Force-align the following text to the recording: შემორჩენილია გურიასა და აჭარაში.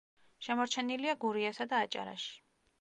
შემორჩენილია 0.47 1.15
გურიასა 1.27 1.71
და 1.75 1.85
აჭარაში. 1.85 2.37